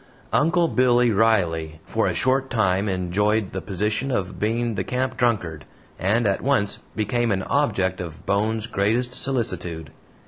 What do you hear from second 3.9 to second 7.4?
of being the camp drunkard, and at once became